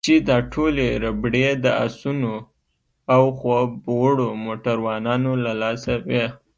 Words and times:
چې 0.07 0.13
دا 0.29 0.37
ټولې 0.53 0.87
ربړې 1.03 1.47
د 1.65 1.65
اسونو 1.85 2.33
او 3.13 3.23
خوب 3.37 3.69
وړو 3.99 4.29
موټروانانو 4.45 5.31
له 5.43 5.51
لاسه 5.61 5.93
وې. 6.07 6.25